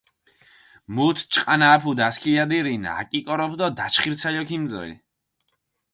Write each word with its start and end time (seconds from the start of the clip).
მუთ 0.95 1.17
ჭყანა 1.33 1.67
აფუდჷ 1.75 2.03
ასქილადირინ, 2.09 2.83
აკიკოროფჷ 2.99 3.55
დო 3.59 3.67
დაჩხირცალო 3.77 4.41
ქიმწოლჷ. 4.49 4.93